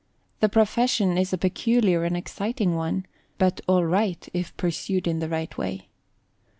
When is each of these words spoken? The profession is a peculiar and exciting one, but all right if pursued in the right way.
The 0.39 0.49
profession 0.49 1.15
is 1.15 1.31
a 1.31 1.37
peculiar 1.37 2.05
and 2.05 2.17
exciting 2.17 2.73
one, 2.73 3.05
but 3.37 3.61
all 3.67 3.85
right 3.85 4.27
if 4.33 4.57
pursued 4.57 5.05
in 5.07 5.19
the 5.19 5.29
right 5.29 5.55
way. 5.59 5.89